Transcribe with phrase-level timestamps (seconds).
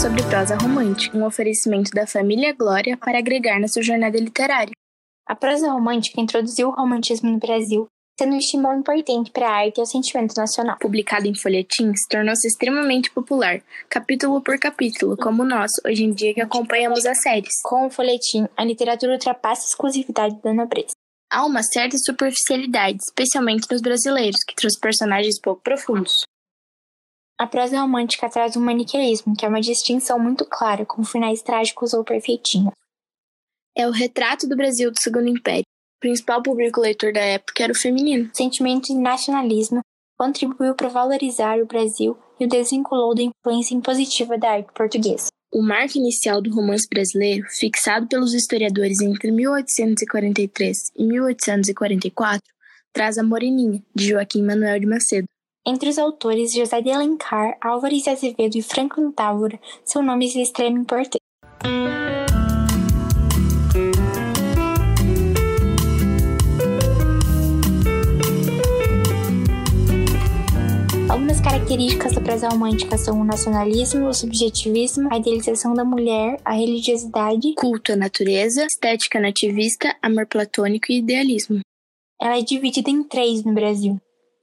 [0.00, 4.72] sobre prosa romântica, um oferecimento da família Glória para agregar na sua jornada literária.
[5.28, 7.86] A prosa romântica introduziu o romantismo no Brasil,
[8.18, 10.78] sendo um estímulo importante para a arte e o sentimento nacional.
[10.80, 13.60] Publicado em folhetins, tornou-se extremamente popular,
[13.90, 17.60] capítulo por capítulo, como nós, hoje em dia que acompanhamos as séries.
[17.62, 20.92] Com o folhetim, a literatura ultrapassa a exclusividade da nobreza.
[21.30, 26.22] Há uma certa superficialidade, especialmente nos brasileiros, que trouxe personagens pouco profundos.
[27.40, 31.94] A prosa romântica traz um maniqueísmo, que é uma distinção muito clara, com finais trágicos
[31.94, 32.74] ou perfeitinhos.
[33.74, 35.64] É o retrato do Brasil do Segundo Império.
[35.96, 38.28] O principal público leitor da época era o feminino.
[38.30, 39.80] O sentimento de nacionalismo
[40.18, 45.28] contribuiu para valorizar o Brasil e o desvinculou da influência impositiva da arte portuguesa.
[45.50, 52.42] O marco inicial do romance brasileiro, fixado pelos historiadores entre 1843 e 1844,
[52.92, 55.24] traz A Moreninha, de Joaquim Manuel de Macedo.
[55.66, 60.40] Entre os autores, José de Alencar, Álvares de Azevedo e Franklin Távora são nomes de
[60.40, 61.20] extrema importância.
[71.10, 76.54] Algumas características da prosa romântica são o nacionalismo, o subjetivismo, a idealização da mulher, a
[76.54, 81.60] religiosidade, culto à natureza, estética nativista, amor platônico e idealismo.
[82.18, 84.00] Ela é dividida em três no Brasil.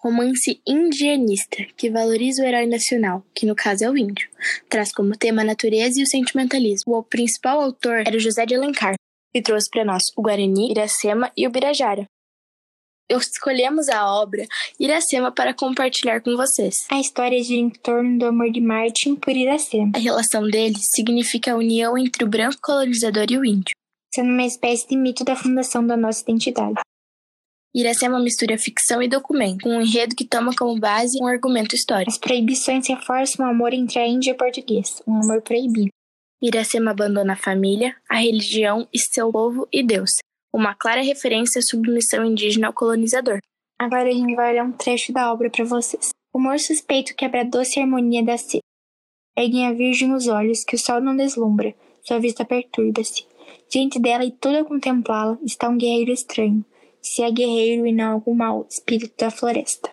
[0.00, 4.28] Romance indianista, que valoriza o herói nacional, que no caso é o índio.
[4.68, 6.96] Traz como tema a natureza e o sentimentalismo.
[6.96, 8.94] O principal autor era José de Alencar,
[9.32, 12.06] que trouxe para nós o Guarani, Iracema e o Birajara
[13.16, 14.44] escolhemos a obra
[14.78, 16.86] Iracema para compartilhar com vocês.
[16.90, 19.92] A história gira em torno do amor de Martin por Iracema.
[19.94, 23.74] A relação deles significa a união entre o branco colonizador e o índio,
[24.14, 26.80] sendo uma espécie de mito da fundação da nossa identidade.
[27.78, 32.10] Iracema mistura ficção e documento, com um enredo que toma como base um argumento histórico.
[32.10, 35.88] As proibições reforçam o amor entre a Índia e o português, um amor proibido.
[36.42, 40.10] Iracema abandona a família, a religião e seu povo e Deus,
[40.52, 43.38] uma clara referência à submissão indígena ao colonizador.
[43.78, 46.08] Agora a gente vai olhar um trecho da obra para vocês.
[46.34, 48.58] O humor suspeito quebra a doce harmonia da seda.
[49.38, 51.72] Erguem a virgem os olhos, que o sol não deslumbra,
[52.02, 53.24] sua vista perturba-se.
[53.70, 56.64] Diante dela e toda a contemplá-la está um guerreiro estranho,
[57.02, 59.90] se é guerreiro e não algum mau espírito da floresta.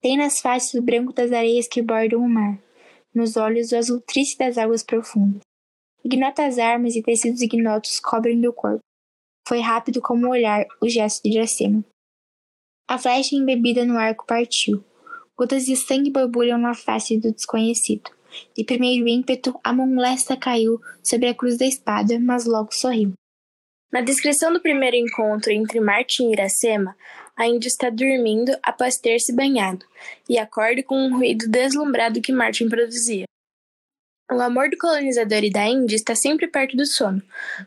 [0.00, 2.58] Tem nas faces o branco das areias que bordam o mar,
[3.14, 5.40] nos olhos o azul triste das águas profundas.
[6.04, 8.80] Ignotas armas e tecidos ignotos cobrem-lhe o corpo.
[9.48, 11.84] Foi rápido como o olhar, o gesto de Iracema.
[12.88, 14.84] A flecha embebida no arco partiu.
[15.36, 18.10] Gotas de sangue borbulham na face do desconhecido.
[18.56, 23.12] De primeiro ímpeto, a mão lesta caiu sobre a cruz da espada, mas logo sorriu.
[23.92, 26.96] Na descrição do primeiro encontro entre Martin e Iracema,
[27.36, 29.86] a índia está dormindo após ter se banhado,
[30.28, 33.24] e acorda com um ruído deslumbrado que Martin produzia.
[34.30, 37.22] O amor do colonizador e da Índia está sempre perto do sono,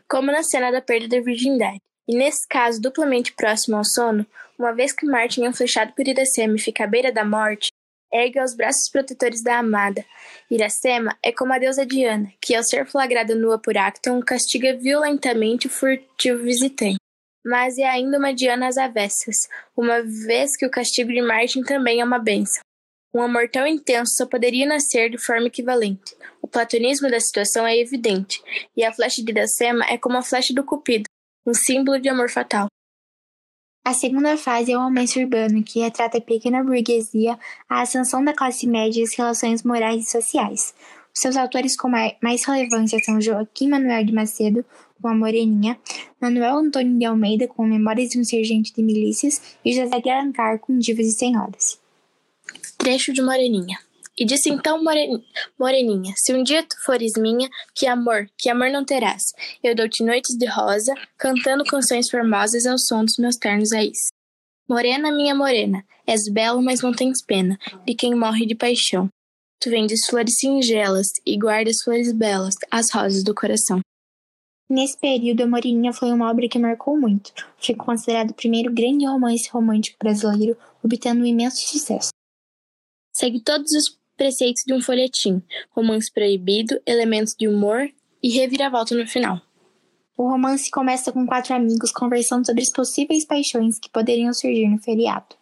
[0.06, 1.78] como na cena da perda da virgindade.
[2.06, 4.26] E nesse caso, duplamente próximo ao sono,
[4.58, 7.68] uma vez que Martin é flechado por Iracema e fica à beira da morte,
[8.12, 10.04] ergue aos braços protetores da amada.
[10.50, 15.66] Iracema é como a deusa Diana, que ao ser flagrada nua por Acton, castiga violentamente
[15.66, 16.98] o furtivo visitante.
[17.44, 22.00] Mas é ainda uma Diana às avessas, uma vez que o castigo de Martin também
[22.00, 22.62] é uma benção.
[23.14, 26.14] Um amor tão intenso só poderia nascer de forma equivalente.
[26.40, 28.40] O platonismo da situação é evidente,
[28.76, 31.04] e a flecha de Iracema é como a flecha do Cupido,
[31.46, 32.68] um símbolo de amor fatal.
[33.82, 38.34] A segunda fase é o romance urbano, que retrata a pequena burguesia, a ascensão da
[38.34, 40.74] classe média e as relações morais e sociais.
[41.12, 44.64] Seus autores com mais relevância são Joaquim Manuel de Macedo,
[45.00, 45.78] com A Moreninha,
[46.20, 50.58] Manuel Antônio de Almeida, com Memórias de um Sergente de Milícias, e José de Alencar,
[50.58, 51.80] com Divas e Senhoras.
[52.76, 53.78] Trecho de Moreninha.
[54.20, 54.84] E disse então
[55.58, 59.32] Moreninha: Se um dia tu fores minha, que amor, que amor não terás.
[59.64, 64.08] Eu dou-te noites de rosa, cantando canções formosas ao som dos meus ternos ais.
[64.68, 69.08] Morena, minha morena, és belo, mas não tens pena de quem morre de paixão.
[69.58, 73.80] Tu vendes flores singelas e guardas flores belas, as rosas do coração.
[74.68, 77.32] Nesse período, A Moreninha foi uma obra que marcou muito.
[77.58, 82.10] Foi considerado o primeiro grande romance romântico brasileiro, obtendo um imenso sucesso.
[83.12, 87.88] Segue todos os preceitos de um folhetim, romance proibido, elementos de humor
[88.22, 89.40] e reviravolta no final.
[90.14, 94.76] O romance começa com quatro amigos conversando sobre as possíveis paixões que poderiam surgir no
[94.76, 95.34] feriado.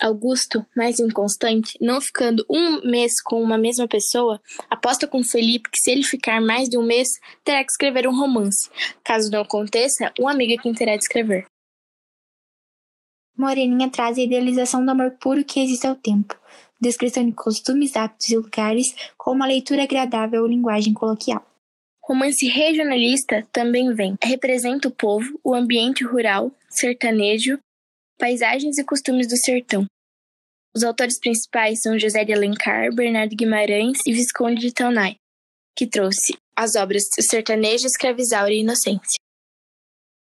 [0.00, 5.80] Augusto, mais inconstante, não ficando um mês com uma mesma pessoa, aposta com Felipe que
[5.80, 7.08] se ele ficar mais de um mês,
[7.44, 8.68] terá que escrever um romance.
[9.04, 11.46] Caso não aconteça, um amigo é quem terá de escrever.
[13.36, 16.38] Moreninha traz a idealização do amor puro que existe ao tempo.
[16.80, 21.46] descrição de costumes, hábitos e lugares, com uma leitura agradável ou linguagem coloquial.
[22.02, 24.16] Romance regionalista também vem.
[24.20, 27.60] Representa o povo, o ambiente rural, sertanejo,
[28.18, 29.86] paisagens e costumes do sertão.
[30.74, 35.14] Os autores principais são José de Alencar, Bernardo Guimarães e Visconde de Taunay,
[35.76, 39.21] que trouxe as obras Sertanejo, Escravizaura e Inocência.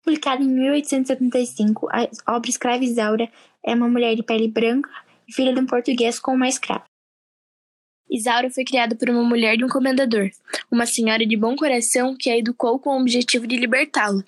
[0.10, 1.88] Publicada em 1875,
[2.26, 3.30] a obra Escravizaura
[3.64, 4.90] é uma mulher de pele branca
[5.28, 6.84] e filha de um português com uma escrava.
[8.10, 10.32] Isaura foi criada por uma mulher de um comendador,
[10.72, 14.24] uma senhora de bom coração que a educou com o objetivo de libertá-la.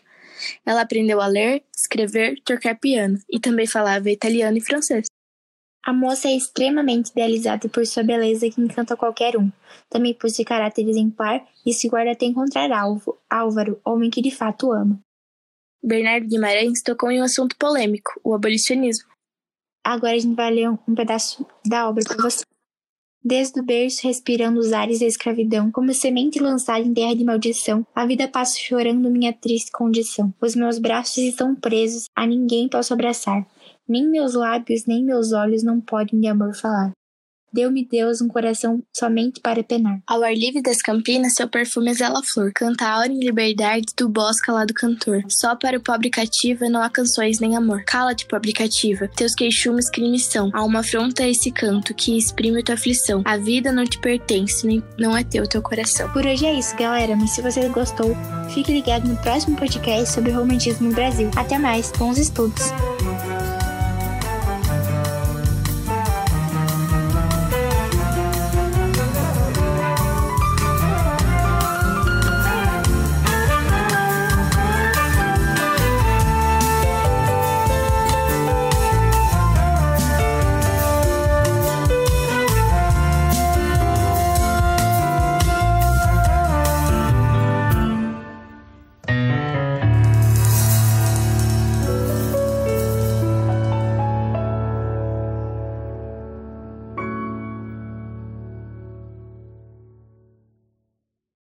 [0.64, 5.08] Ela aprendeu a ler, escrever, tocar piano e também falava italiano e francês.
[5.84, 9.52] A moça é extremamente idealizada por sua beleza que encanta qualquer um,
[9.90, 14.30] também por seu caráter exemplar e se guarda até encontrar Alvo, Álvaro, homem que de
[14.30, 15.02] fato ama.
[15.84, 19.10] Bernardo Guimarães tocou em um assunto polêmico, o abolicionismo.
[19.84, 22.44] Agora a gente vai ler um pedaço da obra para você.
[23.24, 27.86] Desde o berço, respirando os ares da escravidão, como semente lançada em terra de maldição,
[27.94, 30.34] a vida passa chorando minha triste condição.
[30.42, 33.46] Os meus braços estão presos, a ninguém posso abraçar.
[33.88, 36.92] Nem meus lábios, nem meus olhos não podem de amor falar.
[37.54, 40.00] Deu-me Deus um coração somente para penar.
[40.08, 42.52] Ao ar livre das campinas, seu perfume exala flor.
[42.54, 45.24] Canta a hora em liberdade do bosque lá do cantor.
[45.30, 47.84] Só para o pobre cativa não há canções nem amor.
[47.86, 49.08] Cala-te, pobre cativa.
[49.08, 50.50] Teus queixumes crimes são.
[50.54, 53.22] Há uma afronta a esse canto que exprime tua aflição.
[53.26, 56.12] A vida não te pertence, nem não é teu teu coração.
[56.12, 57.16] Por hoje é isso, galera.
[57.16, 58.16] Mas se você gostou,
[58.54, 61.30] fique ligado no próximo podcast sobre romantismo no Brasil.
[61.36, 62.72] Até mais, bons estudos!